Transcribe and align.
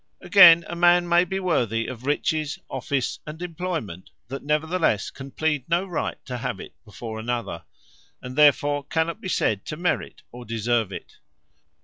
Again, 0.19 0.65
a 0.67 0.75
man 0.75 1.07
may 1.07 1.25
be 1.25 1.39
Worthy 1.39 1.85
of 1.85 2.07
Riches, 2.07 2.57
Office, 2.71 3.19
and 3.27 3.39
Employment, 3.39 4.09
that 4.29 4.43
neverthelesse, 4.43 5.13
can 5.13 5.29
plead 5.29 5.69
no 5.69 5.85
right 5.85 6.17
to 6.25 6.39
have 6.39 6.59
it 6.59 6.73
before 6.83 7.19
another; 7.19 7.65
and 8.19 8.35
therefore 8.35 8.83
cannot 8.83 9.21
be 9.21 9.29
said 9.29 9.63
to 9.65 9.77
merit 9.77 10.23
or 10.31 10.43
deserve 10.43 10.91
it. 10.91 11.19